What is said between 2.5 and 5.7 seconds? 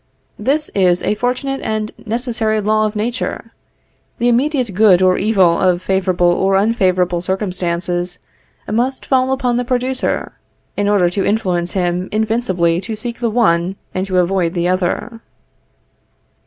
law of nature. The immediate good or evil